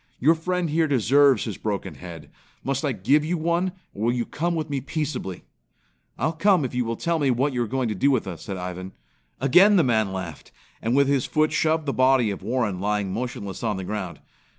Your 0.19 0.33
friend 0.33 0.71
here 0.71 0.87
deserves 0.87 1.43
his 1.43 1.57
broken 1.57 1.93
head. 1.93 2.31
Must 2.63 2.83
I 2.83 2.91
give 2.91 3.23
you 3.23 3.37
one, 3.37 3.71
or 3.93 4.05
will 4.05 4.11
you 4.11 4.25
come 4.25 4.55
with 4.55 4.67
me 4.67 4.81
peaceably?" 4.81 5.43
"I'll 6.17 6.31
come 6.33 6.65
if 6.65 6.73
you 6.73 6.85
will 6.85 6.95
tell 6.95 7.19
me 7.19 7.29
what 7.29 7.53
you 7.53 7.61
are 7.61 7.67
going 7.67 7.87
to 7.89 7.93
do 7.93 8.09
with 8.09 8.25
us," 8.25 8.41
said 8.41 8.57
Ivan. 8.57 8.93
Again 9.39 9.75
the 9.75 9.83
man 9.83 10.11
laughed, 10.11 10.51
and 10.81 10.95
with 10.95 11.07
his 11.07 11.27
foot 11.27 11.51
shoved 11.51 11.85
the 11.85 11.93
body 11.93 12.31
of 12.31 12.41
Warren 12.41 12.79
lying 12.79 13.13
motionless 13.13 13.61
on 13.61 13.77
the 13.77 13.83
ground. 13.83 14.19